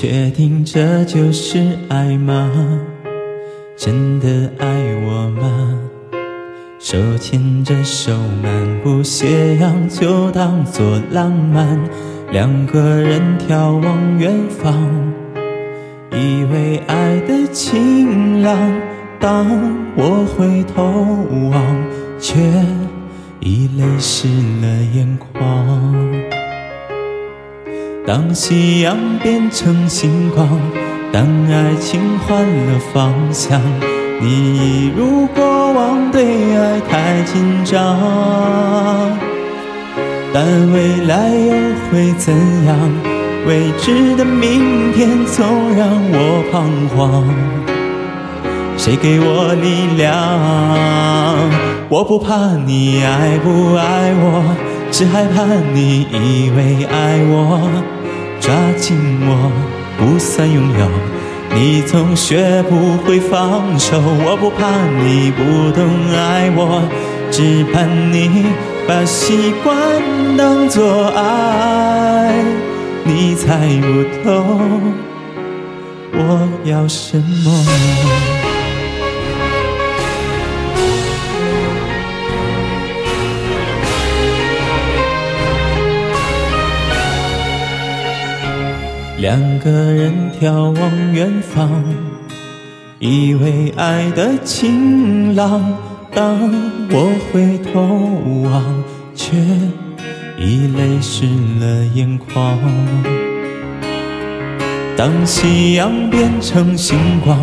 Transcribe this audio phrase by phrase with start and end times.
[0.00, 2.48] 确定这就是爱吗？
[3.76, 4.64] 真的爱
[5.04, 5.76] 我吗？
[6.78, 11.76] 手牵着手漫步斜阳，就当作浪漫。
[12.30, 14.72] 两个人眺望远方，
[16.12, 18.56] 以为爱的晴朗。
[19.18, 19.48] 当
[19.96, 20.84] 我回头
[21.50, 21.60] 望，
[22.20, 22.38] 却
[23.40, 24.28] 已泪湿
[24.62, 26.07] 了眼眶。
[28.08, 30.48] 当夕阳变成星光，
[31.12, 31.22] 当
[31.52, 33.60] 爱情换了方向，
[34.18, 36.24] 你一如过往对
[36.56, 37.78] 爱太紧张。
[40.32, 41.52] 但未来又
[41.92, 42.32] 会怎
[42.64, 42.74] 样？
[43.46, 45.44] 未知的明天总
[45.76, 46.64] 让我彷
[46.96, 47.22] 徨。
[48.78, 50.16] 谁给我力量？
[51.90, 54.56] 我不怕你爱不爱我，
[54.90, 55.44] 只害怕
[55.74, 57.68] 你以为爱我，
[58.40, 59.50] 抓紧我
[59.98, 60.88] 不算拥有，
[61.54, 64.00] 你总学不会放手。
[64.00, 64.68] 我不怕
[65.02, 66.82] 你不懂爱我，
[67.30, 68.46] 只怕你。
[68.88, 69.76] 把习惯
[70.38, 72.32] 当作爱，
[73.04, 74.58] 你猜不透
[76.14, 78.37] 我要什么。
[89.18, 91.68] 两个人眺望远方，
[93.00, 95.60] 以为爱的晴朗。
[96.14, 96.38] 当
[96.90, 97.82] 我回头
[98.48, 98.62] 望，
[99.16, 99.36] 却
[100.38, 101.26] 已泪湿
[101.58, 102.56] 了眼眶。
[104.96, 107.36] 当夕阳变成星光，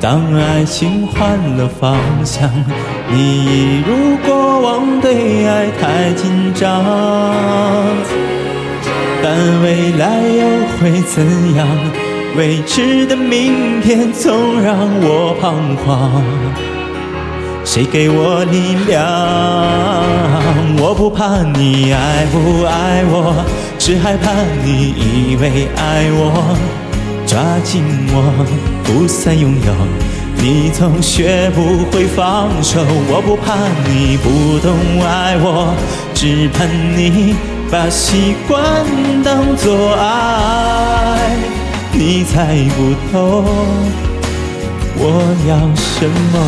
[0.00, 2.50] 当爱情换了方向，
[3.08, 8.23] 你一如过往对爱太紧张。
[9.26, 10.44] 但未来又
[10.76, 11.24] 会怎
[11.56, 11.66] 样？
[12.36, 16.22] 未知的明天总让我彷徨。
[17.64, 19.02] 谁给我力量？
[20.76, 23.42] 我不怕你爱不爱我，
[23.78, 24.30] 只害怕
[24.62, 26.54] 你以为爱我，
[27.26, 28.44] 抓紧我
[28.84, 29.72] 不算拥有，
[30.36, 32.84] 你总学不会放手。
[33.08, 33.56] 我不怕
[33.88, 35.74] 你不懂爱我，
[36.12, 37.34] 只怕你
[37.74, 38.62] 把习惯
[39.24, 41.36] 当作爱，
[41.92, 43.44] 你猜不透
[44.96, 45.02] 我
[45.48, 46.38] 要什么。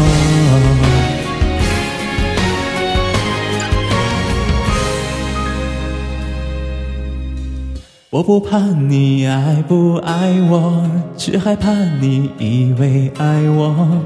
[8.11, 14.01] 我不怕你爱不爱我，只害怕你以为爱我，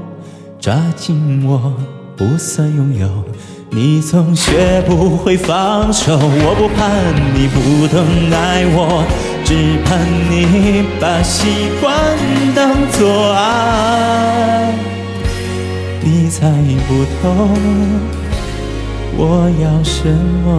[0.59, 1.71] 抓紧我
[2.17, 3.07] 不算拥有，
[3.73, 6.19] 你总学不会放手。
[6.19, 8.05] 我不盼你不懂
[8.37, 9.05] 爱我，
[9.45, 9.97] 只盼
[10.29, 11.95] 你把习惯
[12.53, 14.73] 当作爱，
[16.03, 16.51] 你猜
[16.85, 17.49] 不透
[19.15, 20.09] 我要什
[20.43, 20.49] 么。